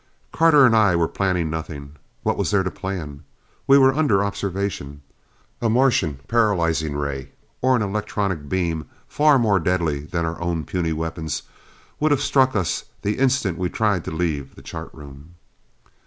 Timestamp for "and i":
0.65-0.95